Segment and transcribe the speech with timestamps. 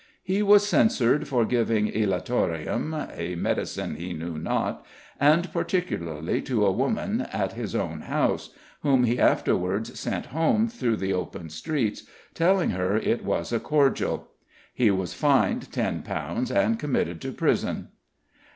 [0.23, 4.83] He was censured for giving elatorium (a medicine he knew not),
[5.19, 8.49] and particularly to a woman at his own house,
[8.81, 12.01] whom he afterwards sent home through the open streets,
[12.33, 14.29] telling her it was a cordial.
[14.73, 17.89] He was fined £10 and committed to prison."